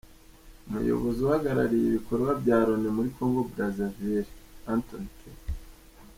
[0.67, 4.31] Umuyobozi uhagarariye ibikorwa bya Loni muri Congo Brazzaville,
[4.73, 5.19] Anthony K.